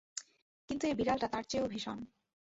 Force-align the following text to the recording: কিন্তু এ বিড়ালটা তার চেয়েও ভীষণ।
কিন্তু 0.69 0.83
এ 0.87 0.93
বিড়ালটা 0.95 1.27
তার 1.27 1.43
চেয়েও 1.43 1.67
ভীষণ। 1.67 1.97